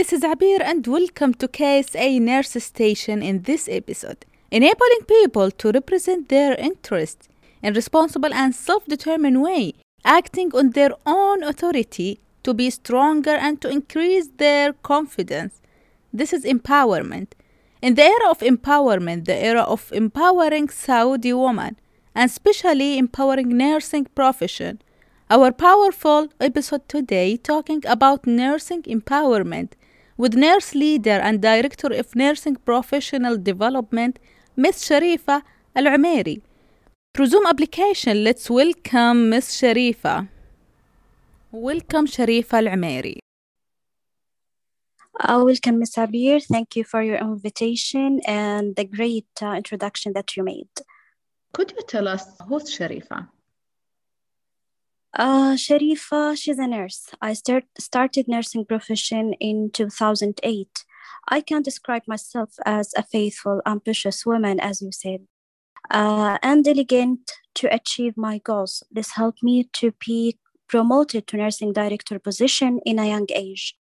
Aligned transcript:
this 0.00 0.14
is 0.14 0.22
Abir 0.22 0.62
and 0.62 0.86
welcome 0.86 1.34
to 1.34 1.46
KSA 1.46 2.22
Nurse 2.22 2.52
Station 2.64 3.22
in 3.22 3.42
this 3.42 3.68
episode, 3.68 4.24
enabling 4.50 5.02
people 5.06 5.50
to 5.50 5.72
represent 5.72 6.30
their 6.30 6.54
interests 6.54 7.28
in 7.62 7.74
responsible 7.74 8.32
and 8.32 8.54
self-determined 8.54 9.42
way, 9.42 9.74
acting 10.02 10.54
on 10.54 10.70
their 10.70 10.92
own 11.04 11.42
authority 11.42 12.18
to 12.44 12.54
be 12.54 12.70
stronger 12.70 13.32
and 13.32 13.60
to 13.60 13.68
increase 13.68 14.28
their 14.38 14.72
confidence. 14.72 15.60
This 16.14 16.32
is 16.32 16.46
empowerment. 16.46 17.32
In 17.82 17.94
the 17.94 18.04
era 18.04 18.30
of 18.30 18.38
empowerment, 18.38 19.26
the 19.26 19.36
era 19.36 19.64
of 19.64 19.92
empowering 19.92 20.70
Saudi 20.70 21.34
women, 21.34 21.76
and 22.14 22.30
especially 22.30 22.96
empowering 22.96 23.54
nursing 23.54 24.06
profession, 24.14 24.80
our 25.28 25.52
powerful 25.52 26.28
episode 26.40 26.88
today 26.88 27.36
talking 27.36 27.82
about 27.86 28.26
nursing 28.26 28.82
empowerment 28.84 29.72
with 30.20 30.34
nurse 30.34 30.74
leader 30.74 31.18
and 31.26 31.40
director 31.40 31.90
of 31.94 32.14
nursing 32.14 32.56
professional 32.56 33.38
development, 33.38 34.18
Ms. 34.54 34.76
Sharifa 34.86 35.42
Al 35.74 35.86
Umairi. 35.96 36.42
Through 37.14 37.28
Zoom 37.28 37.46
application, 37.46 38.22
let's 38.22 38.50
welcome 38.50 39.30
Ms. 39.30 39.46
Sharifa. 39.60 40.28
Welcome 41.50 42.06
Sharifa 42.06 42.52
Al 42.62 42.68
Umairi. 42.76 43.16
Uh, 45.18 45.42
welcome, 45.42 45.78
Ms. 45.78 45.94
Abir. 45.96 46.44
Thank 46.44 46.76
you 46.76 46.84
for 46.84 47.00
your 47.02 47.16
invitation 47.16 48.20
and 48.26 48.76
the 48.76 48.84
great 48.84 49.32
uh, 49.40 49.54
introduction 49.54 50.12
that 50.12 50.36
you 50.36 50.42
made. 50.44 50.74
Could 51.54 51.72
you 51.72 51.82
tell 51.88 52.06
us 52.06 52.24
who's 52.46 52.64
Sharifa? 52.64 53.26
Uh, 55.12 55.54
Sharifa, 55.54 56.36
she's 56.36 56.58
a 56.58 56.66
nurse. 56.66 57.10
I 57.20 57.32
start, 57.32 57.64
started 57.78 58.28
nursing 58.28 58.64
profession 58.64 59.32
in 59.34 59.70
2008. 59.72 60.84
I 61.28 61.40
can 61.40 61.62
describe 61.62 62.02
myself 62.06 62.50
as 62.64 62.92
a 62.96 63.02
faithful, 63.02 63.60
ambitious 63.66 64.24
woman, 64.24 64.60
as 64.60 64.80
you 64.80 64.92
said, 64.92 65.26
uh, 65.90 66.38
and 66.42 66.64
diligent 66.64 67.32
to 67.56 67.74
achieve 67.74 68.16
my 68.16 68.38
goals. 68.38 68.84
This 68.90 69.12
helped 69.12 69.42
me 69.42 69.68
to 69.74 69.92
be 70.06 70.38
promoted 70.68 71.26
to 71.26 71.36
nursing 71.36 71.72
director 71.72 72.20
position 72.20 72.80
in 72.86 73.00
a 73.00 73.08
young 73.08 73.26
age. 73.34 73.74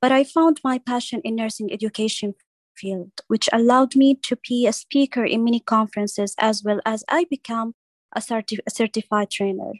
But 0.00 0.10
I 0.10 0.24
found 0.24 0.60
my 0.64 0.78
passion 0.78 1.20
in 1.22 1.36
nursing 1.36 1.72
education 1.72 2.34
field, 2.76 3.12
which 3.28 3.48
allowed 3.52 3.94
me 3.94 4.16
to 4.24 4.36
be 4.48 4.66
a 4.66 4.72
speaker 4.72 5.24
in 5.24 5.44
many 5.44 5.60
conferences 5.60 6.34
as 6.38 6.64
well 6.64 6.80
as 6.84 7.04
I 7.08 7.24
become 7.30 7.74
a, 8.16 8.20
certi- 8.20 8.58
a 8.66 8.70
certified 8.70 9.30
trainer. 9.30 9.74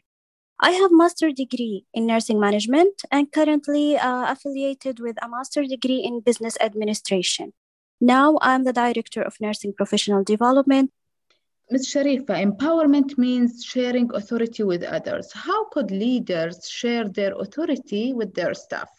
I 0.65 0.71
have 0.71 0.93
master 0.93 1.33
degree 1.33 1.87
in 1.93 2.07
nursing 2.07 2.39
management 2.39 3.03
and 3.11 3.33
currently 3.33 3.99
uh, 3.99 4.31
affiliated 4.31 5.01
with 5.01 5.17
a 5.21 5.29
master 5.29 5.65
degree 5.65 5.99
in 5.99 6.21
business 6.21 6.57
administration. 6.61 7.53
Now 8.01 8.39
I'm 8.41 8.63
the 8.63 8.73
director 8.73 9.23
of 9.23 9.41
nursing 9.41 9.73
professional 9.73 10.23
development. 10.23 10.93
Ms. 11.69 11.89
Sharifa, 11.89 12.39
empowerment 12.39 13.19
means 13.19 13.65
sharing 13.65 14.15
authority 14.15 14.63
with 14.63 14.85
others. 14.85 15.33
How 15.33 15.65
could 15.71 15.91
leaders 15.91 16.71
share 16.71 17.09
their 17.09 17.33
authority 17.35 18.13
with 18.13 18.35
their 18.35 18.55
staff? 18.55 18.91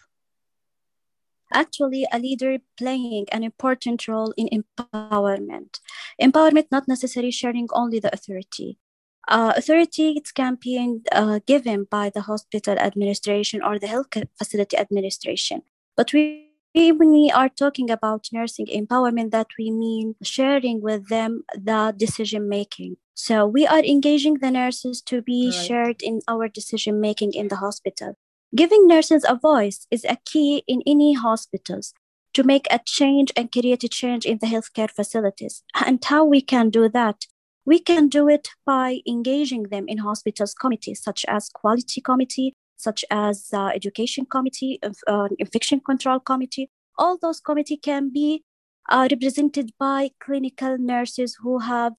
Actually, 1.53 2.05
a 2.11 2.19
leader 2.19 2.57
playing 2.77 3.27
an 3.31 3.43
important 3.43 4.05
role 4.09 4.33
in 4.35 4.49
empowerment. 4.49 5.79
Empowerment 6.21 6.65
not 6.71 6.89
necessarily 6.89 7.31
sharing 7.31 7.69
only 7.73 7.99
the 7.99 8.13
authority. 8.13 8.79
Uh, 9.27 9.53
authority 9.55 10.21
be 10.61 10.99
uh, 11.11 11.39
given 11.47 11.87
by 11.89 12.09
the 12.09 12.21
hospital 12.21 12.77
administration 12.77 13.61
or 13.63 13.79
the 13.79 13.87
health 13.87 14.07
facility 14.37 14.77
administration. 14.77 15.61
But 15.95 16.11
we, 16.11 16.49
when 16.73 17.11
we 17.11 17.31
are 17.33 17.49
talking 17.49 17.89
about 17.89 18.27
nursing 18.33 18.67
empowerment, 18.67 19.31
that 19.31 19.47
we 19.57 19.71
mean 19.71 20.15
sharing 20.21 20.81
with 20.81 21.07
them 21.07 21.43
the 21.53 21.93
decision 21.95 22.49
making. 22.49 22.97
So 23.13 23.45
we 23.45 23.65
are 23.65 23.79
engaging 23.79 24.39
the 24.39 24.51
nurses 24.51 25.01
to 25.03 25.21
be 25.21 25.45
right. 25.45 25.53
shared 25.53 26.01
in 26.01 26.21
our 26.27 26.47
decision 26.47 26.99
making 26.99 27.33
in 27.33 27.47
the 27.47 27.57
hospital. 27.57 28.17
Giving 28.55 28.87
nurses 28.87 29.25
a 29.27 29.35
voice 29.35 29.87
is 29.89 30.05
a 30.05 30.17
key 30.25 30.63
in 30.67 30.81
any 30.85 31.13
hospitals 31.13 31.93
to 32.33 32.43
make 32.43 32.67
a 32.69 32.79
change 32.85 33.31
and 33.37 33.51
create 33.51 33.83
a 33.83 33.87
change 33.87 34.25
in 34.25 34.39
the 34.39 34.47
healthcare 34.47 34.89
facilities. 34.89 35.63
And 35.85 36.03
how 36.03 36.25
we 36.25 36.41
can 36.41 36.69
do 36.69 36.89
that 36.89 37.25
we 37.65 37.79
can 37.79 38.09
do 38.09 38.27
it 38.27 38.49
by 38.65 38.99
engaging 39.07 39.63
them 39.63 39.85
in 39.87 39.99
hospitals 39.99 40.53
committees 40.53 41.01
such 41.01 41.25
as 41.27 41.49
quality 41.49 42.01
committee, 42.01 42.55
such 42.77 43.05
as 43.09 43.49
uh, 43.53 43.67
education 43.67 44.25
committee, 44.25 44.79
uh, 45.07 45.29
infection 45.39 45.79
control 45.79 46.19
committee. 46.19 46.69
All 46.97 47.17
those 47.17 47.39
committee 47.39 47.77
can 47.77 48.11
be 48.11 48.43
uh, 48.89 49.07
represented 49.09 49.71
by 49.79 50.11
clinical 50.19 50.77
nurses 50.77 51.37
who 51.41 51.59
have 51.59 51.93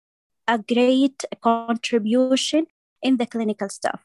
a 0.47 0.59
great 0.59 1.25
contribution 1.43 2.67
in 3.03 3.17
the 3.17 3.27
clinical 3.27 3.69
stuff. 3.69 4.03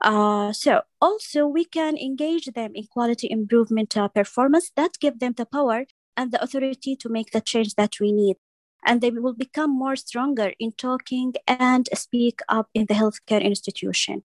Uh, 0.00 0.52
so 0.52 0.82
also 1.00 1.46
we 1.46 1.64
can 1.64 1.96
engage 1.96 2.46
them 2.46 2.72
in 2.74 2.84
quality 2.86 3.28
improvement 3.30 3.96
uh, 3.96 4.08
performance 4.08 4.70
that 4.76 4.98
give 5.00 5.18
them 5.18 5.34
the 5.36 5.46
power 5.46 5.86
and 6.16 6.32
the 6.32 6.42
authority 6.42 6.94
to 6.96 7.08
make 7.08 7.30
the 7.32 7.40
change 7.40 7.74
that 7.74 7.94
we 8.00 8.12
need 8.12 8.36
and 8.84 9.00
they 9.00 9.10
will 9.10 9.34
become 9.34 9.70
more 9.70 9.96
stronger 9.96 10.52
in 10.58 10.72
talking 10.72 11.34
and 11.46 11.88
speak 11.94 12.40
up 12.48 12.68
in 12.74 12.86
the 12.86 12.94
healthcare 12.94 13.42
institution. 13.42 14.22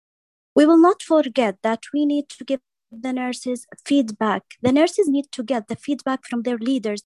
We 0.55 0.65
will 0.65 0.77
not 0.77 1.01
forget 1.01 1.57
that 1.63 1.83
we 1.93 2.05
need 2.05 2.29
to 2.29 2.43
give 2.43 2.61
the 2.91 3.13
nurses 3.13 3.65
feedback. 3.85 4.43
The 4.61 4.71
nurses 4.71 5.07
need 5.07 5.31
to 5.31 5.43
get 5.43 5.67
the 5.67 5.75
feedback 5.75 6.25
from 6.25 6.43
their 6.43 6.57
leaders. 6.57 7.03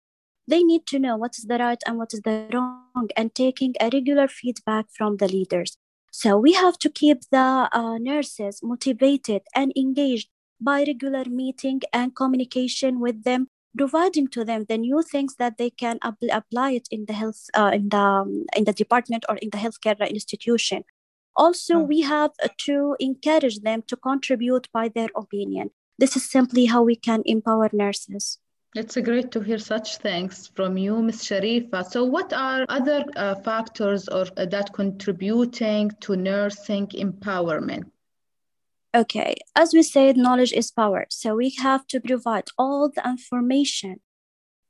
They 0.47 0.63
need 0.63 0.85
to 0.87 0.99
know 0.99 1.17
what 1.17 1.37
is 1.37 1.45
the 1.45 1.57
right 1.57 1.81
and 1.85 1.97
what 1.97 2.13
is 2.13 2.21
the 2.21 2.47
wrong, 2.53 3.09
and 3.15 3.33
taking 3.33 3.75
a 3.79 3.89
regular 3.91 4.27
feedback 4.27 4.85
from 4.93 5.17
the 5.17 5.27
leaders. 5.27 5.77
So 6.11 6.37
we 6.37 6.53
have 6.53 6.77
to 6.79 6.89
keep 6.89 7.21
the 7.31 7.69
uh, 7.71 7.97
nurses 7.99 8.61
motivated 8.63 9.41
and 9.53 9.71
engaged 9.75 10.29
by 10.59 10.79
regular 10.83 11.25
meeting 11.25 11.81
and 11.93 12.15
communication 12.15 12.99
with 12.99 13.23
them 13.23 13.49
providing 13.77 14.27
to 14.27 14.43
them 14.43 14.65
the 14.67 14.77
new 14.77 15.01
things 15.01 15.35
that 15.35 15.57
they 15.57 15.69
can 15.69 15.97
ap- 16.03 16.31
apply 16.31 16.71
it 16.71 16.87
in 16.91 17.05
the 17.05 17.13
health 17.13 17.49
uh, 17.53 17.71
in 17.73 17.89
the 17.89 17.97
um, 17.97 18.45
in 18.55 18.63
the 18.63 18.73
department 18.73 19.25
or 19.29 19.35
in 19.37 19.49
the 19.51 19.57
healthcare 19.57 20.09
institution 20.09 20.83
also 21.35 21.75
oh. 21.75 21.83
we 21.83 22.01
have 22.01 22.31
to 22.57 22.95
encourage 22.99 23.59
them 23.59 23.83
to 23.87 23.95
contribute 23.95 24.67
by 24.73 24.89
their 24.89 25.09
opinion 25.15 25.69
this 25.97 26.15
is 26.15 26.29
simply 26.29 26.65
how 26.65 26.81
we 26.83 26.95
can 26.95 27.21
empower 27.25 27.69
nurses 27.73 28.39
it's 28.75 28.97
great 28.97 29.31
to 29.31 29.39
hear 29.39 29.57
such 29.57 29.97
things 29.97 30.51
from 30.53 30.77
you, 30.77 31.01
Ms. 31.01 31.23
Sharifa. 31.23 31.83
So, 31.89 32.03
what 32.03 32.31
are 32.31 32.63
other 32.69 33.03
uh, 33.15 33.33
factors 33.35 34.07
or 34.07 34.25
uh, 34.37 34.45
that 34.45 34.71
contributing 34.73 35.89
to 36.01 36.15
nursing 36.15 36.85
empowerment? 36.87 37.85
Okay, 38.95 39.35
as 39.55 39.73
we 39.73 39.83
said, 39.83 40.17
knowledge 40.17 40.53
is 40.53 40.71
power. 40.71 41.05
So 41.09 41.35
we 41.35 41.51
have 41.59 41.85
to 41.87 41.99
provide 41.99 42.45
all 42.57 42.89
the 42.89 43.07
information 43.07 43.97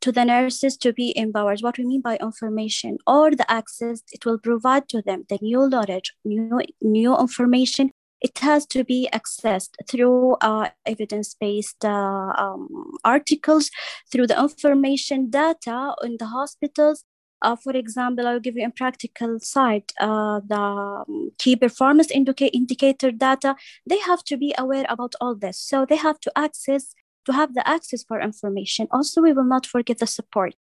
to 0.01 0.11
the 0.11 0.25
nurses 0.25 0.75
to 0.77 0.91
be 0.91 1.17
empowered. 1.17 1.61
What 1.61 1.77
we 1.77 1.85
mean 1.85 2.01
by 2.01 2.17
information 2.17 2.97
or 3.05 3.31
the 3.31 3.49
access 3.49 4.01
it 4.11 4.25
will 4.25 4.39
provide 4.39 4.89
to 4.89 5.01
them, 5.01 5.25
the 5.29 5.39
new 5.41 5.69
knowledge, 5.69 6.13
new, 6.25 6.61
new 6.81 7.17
information. 7.17 7.91
It 8.19 8.39
has 8.39 8.65
to 8.67 8.83
be 8.83 9.07
accessed 9.13 9.75
through 9.87 10.37
uh, 10.41 10.69
evidence 10.87 11.35
based 11.39 11.85
uh, 11.85 12.33
um, 12.35 12.97
articles, 13.05 13.69
through 14.11 14.27
the 14.27 14.41
information 14.41 15.29
data 15.29 15.93
in 16.03 16.17
the 16.17 16.25
hospitals 16.25 17.03
uh, 17.41 17.55
for 17.55 17.73
example, 17.75 18.27
I'll 18.27 18.39
give 18.39 18.55
you 18.55 18.65
a 18.65 18.71
practical 18.71 19.39
side, 19.39 19.91
uh, 19.99 20.41
the 20.47 20.59
um, 20.59 21.31
key 21.37 21.55
performance 21.55 22.09
indica- 22.09 22.53
indicator 22.53 23.11
data, 23.11 23.55
they 23.87 23.99
have 23.99 24.23
to 24.25 24.37
be 24.37 24.53
aware 24.57 24.85
about 24.89 25.13
all 25.21 25.35
this. 25.35 25.59
So 25.59 25.85
they 25.85 25.97
have 25.97 26.19
to 26.21 26.31
access, 26.35 26.93
to 27.25 27.33
have 27.33 27.53
the 27.53 27.67
access 27.67 28.03
for 28.03 28.19
information. 28.21 28.87
Also, 28.91 29.21
we 29.21 29.33
will 29.33 29.43
not 29.43 29.65
forget 29.65 29.99
the 29.99 30.07
support. 30.07 30.55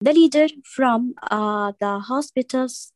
The 0.00 0.12
leader 0.12 0.48
from 0.64 1.14
uh, 1.30 1.72
the 1.80 2.00
hospital's 2.00 2.92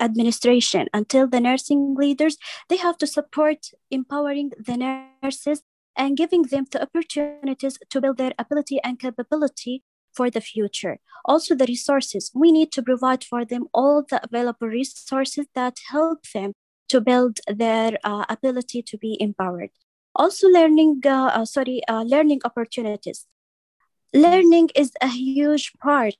administration 0.00 0.88
until 0.94 1.26
the 1.26 1.40
nursing 1.40 1.94
leaders, 1.94 2.36
they 2.68 2.76
have 2.76 2.98
to 2.98 3.06
support 3.06 3.70
empowering 3.90 4.52
the 4.58 5.08
nurses 5.22 5.62
and 5.96 6.16
giving 6.16 6.42
them 6.42 6.66
the 6.70 6.82
opportunities 6.82 7.78
to 7.90 8.00
build 8.00 8.16
their 8.16 8.32
ability 8.38 8.80
and 8.82 8.98
capability 8.98 9.82
for 10.18 10.28
the 10.36 10.44
future. 10.54 10.94
Also, 11.24 11.50
the 11.54 11.70
resources. 11.76 12.22
We 12.42 12.48
need 12.58 12.70
to 12.76 12.82
provide 12.90 13.22
for 13.30 13.42
them 13.52 13.64
all 13.78 13.96
the 14.10 14.18
available 14.28 14.68
resources 14.80 15.46
that 15.58 15.74
help 15.94 16.20
them 16.34 16.50
to 16.92 16.96
build 17.10 17.34
their 17.62 17.90
uh, 18.10 18.24
ability 18.36 18.80
to 18.90 18.96
be 19.06 19.12
empowered. 19.28 19.72
Also, 20.22 20.48
learning, 20.58 20.94
uh, 21.06 21.30
uh, 21.38 21.44
sorry, 21.44 21.78
uh, 21.92 22.02
learning 22.14 22.40
opportunities. 22.44 23.26
Learning 24.26 24.68
is 24.82 24.90
a 25.08 25.08
huge 25.08 25.66
part 25.86 26.14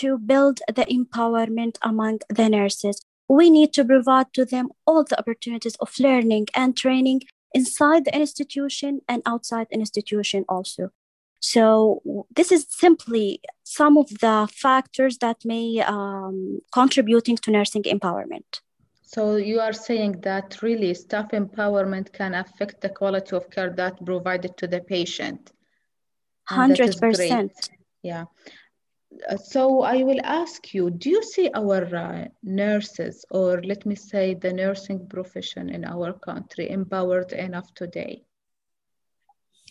to 0.00 0.18
build 0.18 0.56
the 0.76 0.86
empowerment 0.98 1.76
among 1.92 2.18
the 2.28 2.48
nurses. 2.48 2.96
We 3.28 3.50
need 3.50 3.70
to 3.74 3.84
provide 3.84 4.30
to 4.34 4.44
them 4.44 4.66
all 4.86 5.04
the 5.04 5.18
opportunities 5.22 5.76
of 5.76 5.90
learning 5.98 6.46
and 6.54 6.76
training 6.76 7.20
inside 7.54 8.02
the 8.04 8.16
institution 8.24 8.92
and 9.08 9.22
outside 9.32 9.68
the 9.70 9.78
institution 9.78 10.44
also. 10.48 10.90
So 11.40 12.24
this 12.36 12.52
is 12.52 12.66
simply 12.68 13.40
some 13.64 13.96
of 13.96 14.08
the 14.20 14.48
factors 14.52 15.18
that 15.18 15.38
may 15.44 15.80
um, 15.80 16.60
contributing 16.72 17.36
to 17.38 17.50
nursing 17.50 17.82
empowerment. 17.84 18.60
So 19.02 19.36
you 19.36 19.58
are 19.58 19.72
saying 19.72 20.20
that 20.20 20.62
really 20.62 20.94
staff 20.94 21.30
empowerment 21.30 22.12
can 22.12 22.34
affect 22.34 22.80
the 22.80 22.90
quality 22.90 23.34
of 23.34 23.50
care 23.50 23.70
that 23.70 24.04
provided 24.04 24.56
to 24.58 24.68
the 24.68 24.80
patient. 24.80 25.50
Hundred 26.44 26.96
percent. 27.00 27.52
Yeah. 28.02 28.26
Uh, 29.28 29.36
so 29.36 29.82
I 29.82 30.04
will 30.04 30.20
ask 30.22 30.72
you, 30.72 30.90
do 30.90 31.10
you 31.10 31.22
see 31.22 31.50
our 31.54 31.84
uh, 31.94 32.28
nurses, 32.42 33.24
or 33.30 33.60
let 33.62 33.84
me 33.84 33.96
say 33.96 34.34
the 34.34 34.52
nursing 34.52 35.08
profession 35.08 35.70
in 35.70 35.84
our 35.84 36.12
country, 36.12 36.70
empowered 36.70 37.32
enough 37.32 37.74
today? 37.74 38.22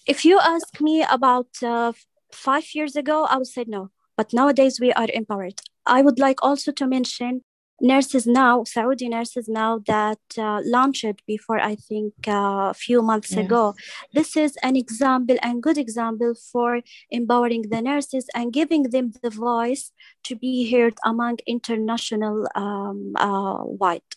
If 0.09 0.25
you 0.25 0.39
ask 0.39 0.81
me 0.81 1.06
about 1.07 1.50
uh, 1.61 1.94
five 2.31 2.65
years 2.73 2.95
ago, 2.95 3.25
I 3.25 3.38
would 3.38 3.45
say 3.45 3.65
no. 3.67 3.91
But 4.17 4.33
nowadays 4.33 4.79
we 4.79 4.91
are 4.94 5.07
empowered. 5.13 5.61
I 5.85 6.01
would 6.01 6.17
like 6.17 6.39
also 6.41 6.71
to 6.71 6.88
mention 6.88 7.44
nurses 7.79 8.25
now, 8.25 8.63
Saudi 8.63 9.07
nurses 9.07 9.47
now 9.47 9.81
that 9.85 10.17
uh, 10.35 10.61
launched 10.65 11.21
before 11.27 11.59
I 11.59 11.75
think 11.75 12.13
uh, 12.27 12.71
a 12.71 12.73
few 12.73 13.03
months 13.03 13.33
yes. 13.33 13.45
ago. 13.45 13.75
This 14.11 14.35
is 14.35 14.57
an 14.63 14.75
example 14.75 15.38
and 15.44 15.61
good 15.61 15.77
example 15.77 16.33
for 16.51 16.81
empowering 17.11 17.69
the 17.69 17.79
nurses 17.79 18.25
and 18.33 18.51
giving 18.51 18.89
them 18.89 19.13
the 19.21 19.29
voice 19.29 19.91
to 20.23 20.35
be 20.35 20.71
heard 20.71 20.97
among 21.06 21.38
international 21.45 22.47
um, 22.56 23.13
uh, 23.15 23.63
wide. 23.63 24.11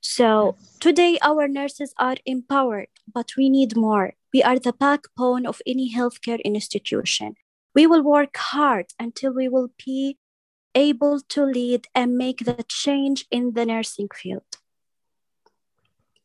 So 0.00 0.54
yes. 0.60 0.76
today 0.78 1.18
our 1.22 1.48
nurses 1.48 1.92
are 1.98 2.18
empowered, 2.24 2.86
but 3.12 3.32
we 3.36 3.50
need 3.50 3.76
more. 3.76 4.14
We 4.34 4.42
are 4.42 4.58
the 4.58 4.72
backbone 4.72 5.46
of 5.46 5.62
any 5.64 5.94
healthcare 5.94 6.42
institution. 6.42 7.36
We 7.72 7.86
will 7.86 8.02
work 8.02 8.36
hard 8.36 8.86
until 8.98 9.32
we 9.32 9.48
will 9.48 9.70
be 9.86 10.18
able 10.74 11.20
to 11.28 11.44
lead 11.44 11.86
and 11.94 12.18
make 12.18 12.38
the 12.38 12.64
change 12.66 13.26
in 13.30 13.52
the 13.52 13.64
nursing 13.64 14.08
field. 14.12 14.42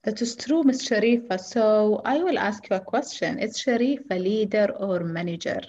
That 0.03 0.23
is 0.23 0.35
true, 0.35 0.63
Ms. 0.63 0.89
Sharifa. 0.89 1.39
So 1.39 2.01
I 2.03 2.23
will 2.23 2.39
ask 2.39 2.67
you 2.67 2.77
a 2.77 2.79
question. 2.79 3.37
Is 3.37 3.61
Sharifa 3.61 4.09
a 4.09 4.17
leader 4.17 4.73
or 4.79 5.01
manager? 5.01 5.61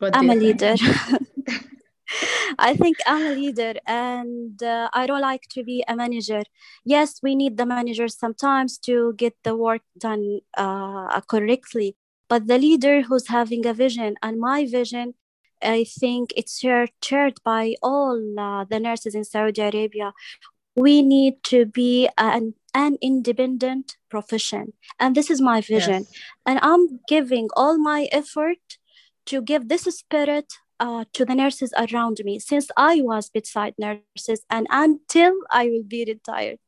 I'm 0.00 0.30
a 0.30 0.34
leader. 0.34 0.74
I 2.58 2.74
think 2.74 2.98
I'm 3.06 3.26
a 3.26 3.34
leader 3.34 3.74
and 3.86 4.62
uh, 4.62 4.88
I 4.92 5.06
don't 5.06 5.20
like 5.20 5.42
to 5.50 5.62
be 5.62 5.84
a 5.86 5.94
manager. 5.96 6.42
Yes, 6.84 7.20
we 7.22 7.34
need 7.34 7.56
the 7.56 7.66
manager 7.66 8.08
sometimes 8.08 8.78
to 8.78 9.14
get 9.14 9.34
the 9.44 9.56
work 9.56 9.82
done 9.98 10.40
uh, 10.56 11.20
correctly, 11.22 11.96
but 12.28 12.46
the 12.46 12.58
leader 12.58 13.02
who's 13.02 13.28
having 13.28 13.66
a 13.66 13.74
vision 13.74 14.16
and 14.22 14.40
my 14.40 14.66
vision 14.66 15.14
I 15.62 15.84
think 15.84 16.32
it's 16.36 16.58
shared, 16.58 16.90
shared 17.02 17.40
by 17.44 17.74
all 17.82 18.20
uh, 18.38 18.64
the 18.64 18.78
nurses 18.78 19.14
in 19.14 19.24
Saudi 19.24 19.60
Arabia. 19.60 20.12
We 20.76 21.02
need 21.02 21.42
to 21.44 21.66
be 21.66 22.08
an, 22.16 22.54
an 22.74 22.96
independent 23.02 23.96
profession. 24.08 24.74
And 25.00 25.16
this 25.16 25.30
is 25.30 25.40
my 25.40 25.60
vision. 25.60 26.06
Yes. 26.08 26.12
And 26.46 26.60
I'm 26.62 27.00
giving 27.08 27.48
all 27.56 27.78
my 27.78 28.08
effort 28.12 28.78
to 29.26 29.42
give 29.42 29.68
this 29.68 29.82
spirit 29.82 30.52
uh, 30.80 31.04
to 31.12 31.24
the 31.24 31.34
nurses 31.34 31.72
around 31.76 32.18
me 32.24 32.38
since 32.38 32.68
I 32.76 33.00
was 33.00 33.30
bedside 33.30 33.74
nurses 33.78 34.44
and 34.50 34.66
until 34.70 35.34
I 35.50 35.66
will 35.66 35.84
be 35.84 36.04
retired. 36.06 36.58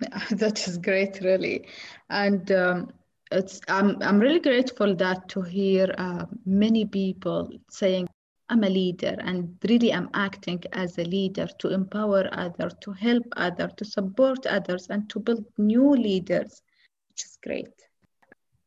that 0.30 0.68
is 0.68 0.78
great, 0.78 1.20
really. 1.22 1.66
And 2.10 2.50
um, 2.52 2.92
it's 3.32 3.60
I'm 3.68 4.00
I'm 4.02 4.18
really 4.18 4.40
grateful 4.40 4.94
that 4.96 5.28
to 5.30 5.42
hear 5.42 5.94
uh, 5.98 6.26
many 6.46 6.84
people 6.86 7.50
saying 7.68 8.08
I'm 8.48 8.64
a 8.64 8.68
leader 8.68 9.16
and 9.20 9.56
really 9.68 9.92
I'm 9.92 10.08
acting 10.14 10.62
as 10.72 10.98
a 10.98 11.04
leader 11.04 11.48
to 11.58 11.68
empower 11.68 12.28
others, 12.32 12.74
to 12.80 12.92
help 12.92 13.24
others, 13.36 13.72
to 13.76 13.84
support 13.84 14.46
others, 14.46 14.86
and 14.88 15.08
to 15.10 15.20
build 15.20 15.44
new 15.58 15.90
leaders, 15.90 16.62
which 17.08 17.24
is 17.24 17.38
great. 17.42 17.87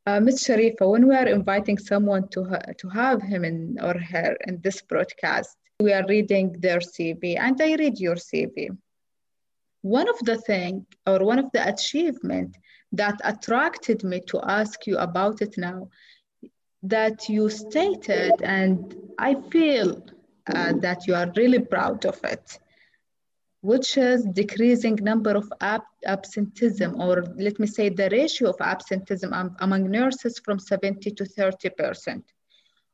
Uh, 0.05 0.19
Ms. 0.19 0.43
Sharifa, 0.43 0.89
when 0.89 1.07
we 1.07 1.15
are 1.15 1.27
inviting 1.27 1.77
someone 1.77 2.27
to, 2.29 2.43
ha- 2.43 2.73
to 2.79 2.89
have 2.89 3.21
him 3.21 3.45
in, 3.45 3.77
or 3.81 3.97
her 3.97 4.35
in 4.47 4.59
this 4.61 4.81
broadcast, 4.81 5.55
we 5.79 5.93
are 5.93 6.05
reading 6.07 6.53
their 6.59 6.79
CV, 6.79 7.37
and 7.39 7.59
I 7.61 7.75
read 7.75 7.99
your 7.99 8.15
CV. 8.15 8.69
One 9.81 10.09
of 10.09 10.17
the 10.19 10.37
thing 10.37 10.85
or 11.07 11.19
one 11.23 11.39
of 11.39 11.51
the 11.53 11.67
achievement 11.67 12.57
that 12.91 13.19
attracted 13.23 14.03
me 14.03 14.21
to 14.27 14.41
ask 14.43 14.85
you 14.85 14.97
about 14.97 15.41
it 15.41 15.57
now 15.57 15.89
that 16.83 17.29
you 17.29 17.49
stated 17.49 18.33
and 18.43 18.95
i 19.19 19.35
feel 19.51 20.03
uh, 20.53 20.73
that 20.79 21.07
you 21.07 21.13
are 21.13 21.31
really 21.35 21.59
proud 21.59 22.05
of 22.05 22.19
it 22.23 22.59
which 23.61 23.97
is 23.97 24.25
decreasing 24.33 24.95
number 25.01 25.31
of 25.31 25.51
ab- 25.61 25.81
absenteeism 26.05 26.99
or 26.99 27.23
let 27.37 27.59
me 27.59 27.67
say 27.67 27.89
the 27.89 28.09
ratio 28.11 28.49
of 28.49 28.55
absenteeism 28.59 29.31
among 29.59 29.89
nurses 29.89 30.39
from 30.43 30.59
70 30.59 31.11
to 31.11 31.25
30 31.25 31.69
percent 31.69 32.25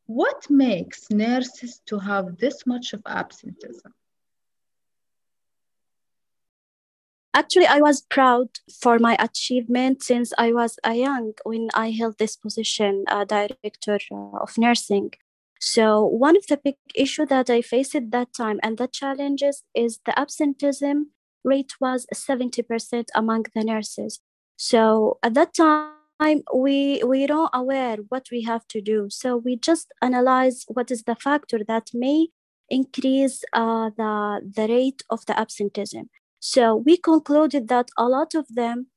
what 0.05 0.49
makes 0.49 1.09
nurses 1.09 1.81
to 1.85 1.97
have 1.99 2.37
this 2.37 2.65
much 2.65 2.93
of 2.93 3.01
absenteeism 3.05 3.93
Actually, 7.33 7.67
I 7.67 7.81
was 7.81 8.01
proud 8.01 8.49
for 8.81 8.97
my 8.97 9.15
achievement 9.19 10.01
since 10.01 10.33
I 10.39 10.51
was 10.53 10.79
a 10.83 10.95
young 10.95 11.33
when 11.43 11.67
I 11.75 11.91
held 11.91 12.17
this 12.17 12.35
position, 12.35 13.03
uh, 13.07 13.25
director 13.25 13.99
of 14.41 14.57
nursing. 14.57 15.11
So 15.59 16.05
one 16.05 16.37
of 16.37 16.47
the 16.47 16.57
big 16.57 16.75
issue 16.95 17.25
that 17.27 17.49
I 17.49 17.61
faced 17.61 17.95
at 17.95 18.11
that 18.11 18.33
time 18.33 18.59
and 18.63 18.77
the 18.77 18.87
challenges 18.87 19.63
is 19.73 19.99
the 20.05 20.17
absenteeism 20.17 21.11
rate 21.43 21.73
was 21.79 22.05
70% 22.13 23.05
among 23.15 23.45
the 23.55 23.63
nurses. 23.63 24.19
So 24.57 25.19
at 25.23 25.33
that 25.35 25.53
time 25.53 26.43
we 26.53 27.03
we 27.03 27.27
don't 27.27 27.49
aware 27.53 27.97
what 28.09 28.27
we 28.31 28.43
have 28.43 28.67
to 28.69 28.81
do. 28.81 29.07
So 29.09 29.37
we 29.37 29.55
just 29.55 29.93
analyze 30.01 30.65
what 30.67 30.91
is 30.91 31.03
the 31.03 31.15
factor 31.15 31.59
that 31.67 31.89
may 31.93 32.27
increase 32.69 33.43
uh, 33.53 33.91
the 33.97 34.41
the 34.55 34.67
rate 34.67 35.03
of 35.09 35.25
the 35.25 35.39
absenteeism. 35.39 36.09
So 36.39 36.75
we 36.75 36.97
concluded 36.97 37.67
that 37.69 37.89
a 37.97 38.07
lot 38.07 38.35
of 38.35 38.45
them 38.49 38.87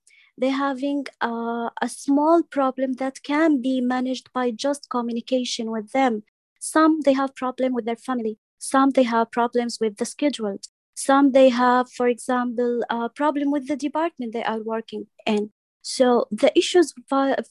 they're 0.41 0.51
having 0.53 1.05
uh, 1.21 1.69
a 1.83 1.89
small 1.89 2.43
problem 2.43 2.95
that 2.95 3.23
can 3.23 3.61
be 3.61 3.83
managed 3.83 4.33
by 4.33 4.51
just 4.51 4.89
communication 4.89 5.71
with 5.71 5.93
them. 5.93 6.23
Some 6.61 7.01
they 7.01 7.15
have 7.15 7.35
problem 7.35 7.75
with 7.75 7.87
their 7.87 7.97
family. 7.97 8.39
Some 8.59 8.91
they 8.91 9.03
have 9.03 9.33
problems 9.33 9.79
with 9.81 9.97
the 9.97 10.05
schedule. 10.05 10.59
Some 10.95 11.33
they 11.33 11.49
have, 11.49 11.91
for 11.91 12.07
example, 12.07 12.83
a 12.89 13.09
problem 13.09 13.51
with 13.51 13.67
the 13.67 13.77
department 13.77 14.33
they 14.33 14.45
are 14.45 14.63
working 14.63 15.07
in. 15.27 15.51
So 15.83 16.29
the 16.31 16.57
issues 16.57 16.95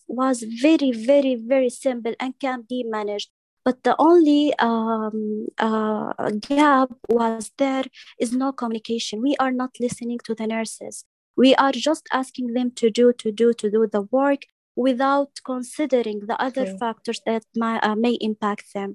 was 0.08 0.44
very, 0.62 0.92
very, 0.92 1.36
very 1.36 1.70
simple 1.70 2.13
and 2.20 2.39
can 2.39 2.63
be 2.70 2.84
managed 2.84 3.30
but 3.66 3.84
the 3.84 3.96
only 4.00 4.54
um, 4.60 5.48
uh, 5.58 6.32
gap 6.39 6.89
was 7.08 7.51
there 7.58 7.84
is 8.20 8.32
no 8.34 8.51
communication 8.51 9.22
we 9.22 9.36
are 9.39 9.51
not 9.51 9.72
listening 9.80 10.20
to 10.24 10.34
the 10.34 10.48
nurses 10.48 11.06
we 11.36 11.54
are 11.56 11.72
just 11.72 12.08
asking 12.12 12.54
them 12.54 12.72
to 12.72 12.89
do 12.89 13.13
to 13.13 13.32
do 13.32 13.54
to 13.54 13.70
do 13.70 13.88
the 13.92 14.01
work 14.01 14.42
without 14.86 15.31
considering 15.51 16.19
the 16.29 16.38
other 16.48 16.65
okay. 16.67 16.77
factors 16.83 17.19
that 17.25 17.43
may, 17.62 17.75
uh, 17.88 17.95
may 18.05 18.15
impact 18.29 18.65
them 18.74 18.91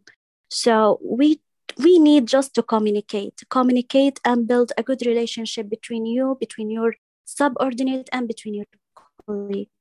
so 0.49 0.75
we 1.19 1.29
we 1.85 1.93
need 1.99 2.25
just 2.37 2.51
to 2.57 2.63
communicate 2.75 3.37
communicate 3.59 4.17
and 4.25 4.39
build 4.51 4.71
a 4.81 4.83
good 4.89 5.03
relationship 5.13 5.69
between 5.77 6.05
you 6.15 6.37
between 6.45 6.69
your 6.79 6.91
subordinate 7.25 8.09
and 8.13 8.29
between 8.33 8.55
your 8.55 8.67
colleague 9.27 9.75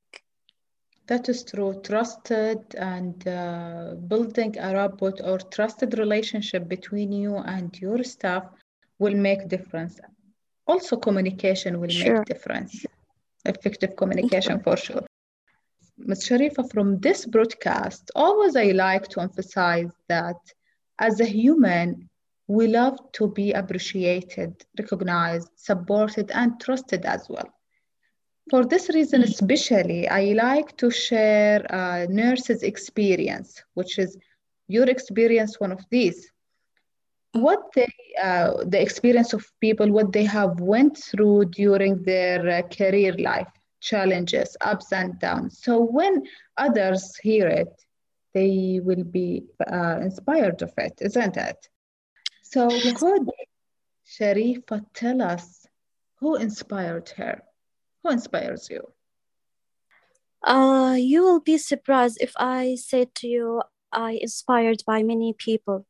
that 1.07 1.27
is 1.27 1.43
true. 1.43 1.81
Trusted 1.83 2.75
and 2.75 3.27
uh, 3.27 3.95
building 4.07 4.55
a 4.57 4.73
rapport 4.73 5.13
or 5.23 5.37
trusted 5.37 5.97
relationship 5.97 6.67
between 6.67 7.11
you 7.11 7.37
and 7.37 7.69
your 7.79 8.03
staff 8.03 8.45
will 8.99 9.15
make 9.15 9.49
difference. 9.49 9.99
Also, 10.65 10.95
communication 10.95 11.81
will 11.81 11.89
sure. 11.89 12.19
make 12.19 12.25
difference. 12.25 12.85
Effective 13.45 13.97
communication 13.97 14.61
for 14.61 14.77
sure. 14.77 15.03
Ms. 15.97 16.27
Sharifa, 16.27 16.71
from 16.71 16.99
this 16.99 17.25
broadcast, 17.25 18.11
always 18.15 18.55
I 18.55 18.71
like 18.71 19.07
to 19.09 19.21
emphasize 19.21 19.91
that 20.09 20.37
as 20.99 21.19
a 21.19 21.25
human, 21.25 22.09
we 22.47 22.67
love 22.67 22.97
to 23.13 23.27
be 23.29 23.53
appreciated, 23.53 24.65
recognized, 24.77 25.49
supported, 25.55 26.31
and 26.31 26.59
trusted 26.59 27.05
as 27.05 27.27
well. 27.29 27.53
For 28.49 28.65
this 28.65 28.89
reason, 28.89 29.21
mm. 29.21 29.25
especially, 29.25 30.07
I 30.07 30.33
like 30.33 30.75
to 30.77 30.91
share 30.91 31.65
a 31.69 32.07
nurse's 32.07 32.63
experience, 32.63 33.63
which 33.73 33.97
is 33.97 34.17
your 34.67 34.89
experience, 34.89 35.59
one 35.59 35.71
of 35.71 35.83
these. 35.89 36.29
What 37.31 37.71
they, 37.73 37.91
uh, 38.21 38.63
the 38.65 38.81
experience 38.81 39.33
of 39.33 39.45
people, 39.59 39.89
what 39.91 40.11
they 40.11 40.25
have 40.25 40.59
went 40.59 40.97
through 40.97 41.45
during 41.45 42.03
their 42.03 42.47
uh, 42.47 42.61
career 42.63 43.13
life, 43.17 43.47
challenges, 43.83 44.55
ups 44.61 44.91
and 44.93 45.19
downs. 45.19 45.59
So 45.61 45.81
when 45.81 46.23
others 46.57 47.15
hear 47.17 47.47
it, 47.47 47.73
they 48.33 48.79
will 48.81 49.03
be 49.03 49.43
uh, 49.71 49.99
inspired 50.01 50.61
of 50.61 50.71
it, 50.77 50.93
isn't 51.01 51.37
it? 51.37 51.69
So 52.41 52.69
could 52.69 53.29
Sharifa 54.07 54.85
tell 54.93 55.21
us 55.21 55.67
who 56.19 56.35
inspired 56.37 57.09
her? 57.17 57.43
Who 58.01 58.11
inspires 58.11 58.69
you? 58.69 58.81
Uh, 60.43 60.95
you 60.97 61.23
will 61.23 61.39
be 61.39 61.57
surprised 61.57 62.17
if 62.21 62.33
I 62.37 62.75
say 62.75 63.07
to 63.15 63.27
you 63.27 63.61
I 63.91 64.19
inspired 64.21 64.83
by 64.87 65.03
many 65.03 65.33
people. 65.37 65.85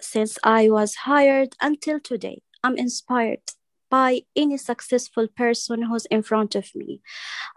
Since 0.00 0.38
I 0.42 0.68
was 0.68 1.06
hired 1.06 1.54
until 1.60 2.00
today, 2.00 2.42
I'm 2.64 2.76
inspired 2.76 3.42
by 3.92 4.22
any 4.34 4.56
successful 4.56 5.28
person 5.28 5.82
who's 5.82 6.06
in 6.06 6.22
front 6.22 6.54
of 6.54 6.66
me. 6.74 7.02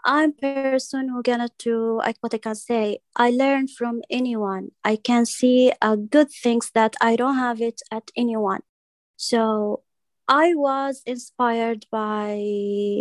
I'm 0.03 0.33
person 0.33 1.07
who 1.07 1.23
gonna 1.23 1.47
to 1.59 1.99
like 2.05 2.17
what 2.19 2.33
I 2.33 2.39
can 2.39 2.55
say. 2.55 2.99
I 3.15 3.29
learn 3.29 3.69
from 3.69 4.01
anyone. 4.09 4.71
I 4.83 4.97
can 4.97 5.25
see 5.25 5.71
uh, 5.81 5.95
good 5.95 6.29
things 6.29 6.71
that 6.75 6.97
I 6.99 7.15
don't 7.15 7.37
have 7.37 7.61
it 7.61 7.79
at 7.89 8.11
anyone. 8.17 8.63
So 9.15 9.83
I 10.27 10.55
was 10.55 11.01
inspired 11.05 11.85
by 11.89 12.43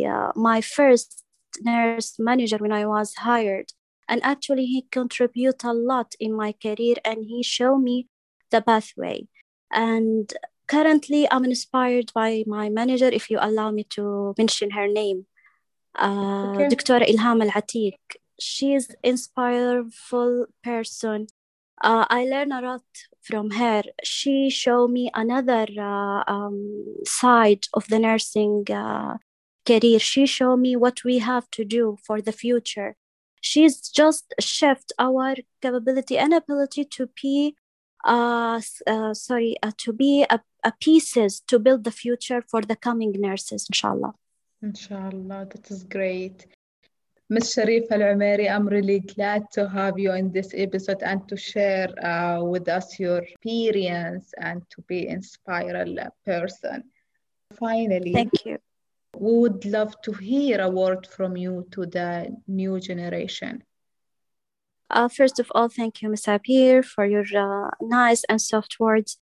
uh, 0.09 0.31
my 0.37 0.61
first 0.61 1.25
nurse 1.61 2.15
manager 2.21 2.59
when 2.59 2.73
I 2.73 2.87
was 2.87 3.15
hired. 3.15 3.73
And 4.09 4.23
actually, 4.23 4.67
he 4.67 4.87
contributed 4.93 5.65
a 5.65 5.73
lot 5.73 6.15
in 6.21 6.37
my 6.37 6.53
career 6.53 6.97
and 7.05 7.25
he 7.25 7.43
showed 7.43 7.79
me 7.79 8.07
the 8.53 8.63
pathway. 8.63 9.27
And 9.73 10.33
currently, 10.67 11.29
I'm 11.31 11.45
inspired 11.45 12.13
by 12.15 12.45
my 12.47 12.69
manager, 12.69 13.09
if 13.09 13.31
you 13.31 13.39
allow 13.41 13.71
me 13.71 13.85
to 13.91 14.35
mention 14.39 14.71
her 14.71 14.89
name, 14.89 15.27
uh, 15.97 16.53
okay. 16.55 16.69
Dr. 16.69 17.01
Ilham 17.01 17.43
Al 17.43 17.51
Atiq. 17.51 17.95
She's 18.41 18.91
an 18.91 18.97
inspireful 19.03 20.47
person. 20.63 21.29
Uh, 21.81 22.05
I 22.09 22.25
learned 22.25 22.53
a 22.53 22.61
lot 22.61 22.83
from 23.23 23.51
her. 23.51 23.83
She 24.03 24.51
showed 24.51 24.91
me 24.91 25.11
another 25.15 25.67
uh, 25.79 26.25
um, 26.27 26.85
side 27.05 27.67
of 27.75 27.89
the 27.89 27.99
nursing 27.99 28.65
uh, 28.71 29.19
career. 29.67 29.99
She 29.99 30.27
showed 30.27 30.59
me 30.59 30.77
what 30.77 31.05
we 31.05 31.19
have 31.19 31.51
to 31.53 31.65
do 31.65 31.97
for 32.05 32.21
the 32.21 32.33
future. 32.33 32.97
She's 33.41 33.89
just 33.89 34.35
shift 34.41 34.93
our 34.99 35.35
capability 35.61 36.17
and 36.19 36.33
ability 36.33 36.87
to 36.87 37.11
be, 37.21 37.57
uh, 38.05 38.61
uh 38.87 39.15
sorry, 39.15 39.57
uh, 39.63 39.73
to 39.79 39.93
be 39.93 40.25
a 40.29 40.41
pieces 40.73 41.43
to 41.49 41.59
build 41.59 41.85
the 41.85 41.91
future 41.91 42.43
for 42.43 42.63
the 42.63 42.77
coming 42.77 43.13
nurses, 43.13 43.67
inshallah. 43.71 44.15
Inshallah, 44.63 45.47
that 45.51 45.71
is 45.71 45.85
great. 45.85 46.47
Ms. 47.31 47.55
Sharifa 47.55 47.93
Al 47.93 48.15
Umairi, 48.15 48.51
I'm 48.51 48.67
really 48.69 49.01
glad 49.01 49.51
to 49.53 49.69
have 49.69 49.99
you 49.99 50.13
in 50.13 50.31
this 50.31 50.53
episode 50.55 51.03
and 51.03 51.27
to 51.29 51.37
share 51.37 51.89
uh, 52.05 52.43
with 52.43 52.69
us 52.69 52.99
your 52.99 53.19
experience 53.19 54.35
and 54.39 54.63
to 54.71 54.83
be 54.83 55.09
inspired 55.09 55.99
person. 56.27 56.85
Finally, 57.59 58.13
thank 58.13 58.45
you. 58.45 58.59
We 59.19 59.39
would 59.39 59.65
love 59.65 60.01
to 60.03 60.13
hear 60.13 60.61
a 60.61 60.69
word 60.69 61.07
from 61.07 61.37
you 61.37 61.67
to 61.73 61.87
the 61.87 62.37
new 62.47 62.81
generation. 62.81 63.63
Uh, 64.91 65.09
first 65.09 65.39
of 65.41 65.51
all, 65.55 65.69
thank 65.69 66.03
you, 66.03 66.09
Ms. 66.11 66.25
Abir, 66.27 66.85
for 66.85 67.07
your 67.07 67.25
uh, 67.37 67.71
nice 67.81 68.25
and 68.29 68.41
soft 68.41 68.77
words. 68.79 69.19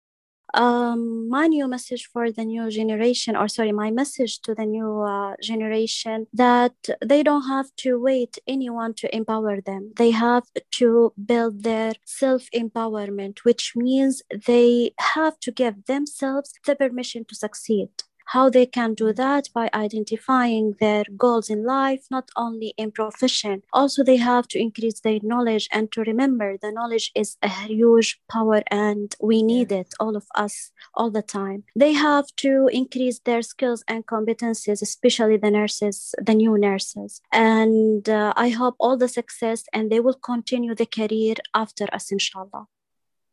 Um, 0.55 1.29
my 1.29 1.47
new 1.47 1.67
message 1.67 2.09
for 2.13 2.31
the 2.31 2.45
new 2.45 2.71
generation, 2.71 3.37
or 3.37 3.49
sorry, 3.49 3.73
my 3.73 3.91
message 3.91 4.41
to 4.43 4.55
the 4.55 4.67
new 4.67 5.01
uh, 5.01 5.35
generation 5.43 6.27
that 6.35 6.75
they 7.05 7.23
don't 7.23 7.49
have 7.49 7.75
to 7.79 7.99
wait 7.99 8.39
anyone 8.47 8.95
to 8.95 9.15
empower 9.15 9.61
them. 9.61 9.93
They 9.97 10.11
have 10.11 10.45
to 10.73 11.13
build 11.25 11.63
their 11.63 11.95
self 12.05 12.49
empowerment, 12.55 13.39
which 13.45 13.73
means 13.75 14.23
they 14.47 14.95
have 15.01 15.39
to 15.41 15.51
give 15.51 15.87
themselves 15.87 16.53
the 16.67 16.77
permission 16.77 17.25
to 17.27 17.35
succeed 17.35 17.89
how 18.33 18.49
they 18.49 18.65
can 18.65 18.95
do 18.95 19.13
that 19.13 19.49
by 19.53 19.69
identifying 19.75 20.75
their 20.81 21.05
goals 21.17 21.51
in 21.51 21.65
life 21.65 22.07
not 22.11 22.31
only 22.35 22.73
in 22.79 22.91
profession. 22.91 23.63
Also 23.73 24.03
they 24.03 24.17
have 24.17 24.49
to 24.49 24.59
increase 24.59 25.01
their 25.01 25.19
knowledge 25.23 25.69
and 25.73 25.93
to 25.93 26.01
remember 26.03 26.57
the 26.57 26.73
knowledge 26.73 27.13
is 27.15 27.37
a 27.43 27.49
huge 27.49 28.21
power 28.31 28.63
and 28.71 29.15
we 29.21 29.43
need 29.43 29.71
it 29.71 29.93
all 30.01 30.17
of 30.17 30.27
us 30.35 30.73
all 30.95 31.11
the 31.11 31.23
time. 31.23 31.65
They 31.77 31.93
have 31.93 32.27
to 32.37 32.69
increase 32.73 33.19
their 33.19 33.43
skills 33.43 33.85
and 33.87 34.07
competencies 34.07 34.81
especially 34.81 35.37
the 35.37 35.51
nurses 35.51 36.15
the 36.19 36.35
new 36.35 36.57
nurses. 36.59 37.21
And 37.33 38.09
uh, 38.09 38.33
i 38.37 38.49
hope 38.49 38.77
all 38.79 38.97
the 38.97 39.09
success 39.09 39.65
and 39.75 39.91
they 39.91 40.01
will 40.01 40.21
continue 40.33 40.75
the 40.75 40.87
career 40.87 41.35
after 41.55 41.87
us 41.93 42.11
inshallah. 42.11 42.65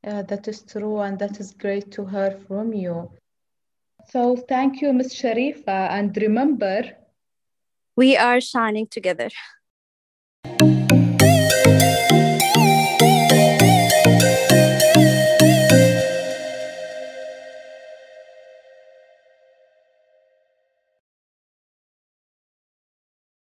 Yeah, 0.03 0.21
that 0.23 0.47
is 0.47 0.61
true, 0.61 0.99
and 0.99 1.19
that 1.19 1.39
is 1.41 1.51
great 1.51 1.91
to 1.91 2.05
hear 2.05 2.31
from 2.47 2.73
you. 2.73 3.11
So 4.07 4.35
thank 4.35 4.81
you, 4.81 4.93
Ms. 4.93 5.13
Sharifa. 5.13 5.89
And 5.89 6.15
remember, 6.17 6.83
we 7.95 8.17
are 8.17 8.41
shining 8.41 8.87
together. 8.87 9.29